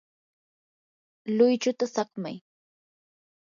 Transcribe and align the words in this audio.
luychuta 1.35 1.85
saqmay. 1.93 2.35